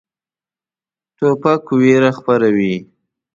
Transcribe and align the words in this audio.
توپک 1.17 1.63
ویره 1.79 2.11
خپروي. 2.17 2.75